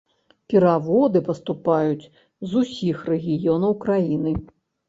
Пераводы 0.53 1.21
паступаюць 1.27 2.09
з 2.09 2.51
усіх 2.65 2.97
рэгіёнаў 3.13 3.77
краіны. 3.85 4.31